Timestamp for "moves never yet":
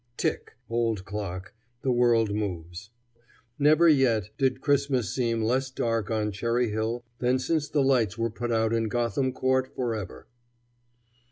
2.33-4.31